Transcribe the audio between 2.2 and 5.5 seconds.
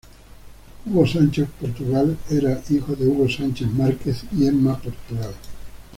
era hijo de Hugo Sánchez Márquez y Emma Portugal.